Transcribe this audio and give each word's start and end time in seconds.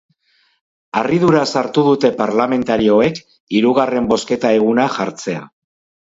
Harriduraz 0.99 1.49
hartu 1.59 1.83
dute 1.87 2.09
parlamentarioek 2.21 3.19
hirugarren 3.57 4.07
bozketa 4.13 4.53
eguna 4.61 4.87
jartzea. 4.97 5.43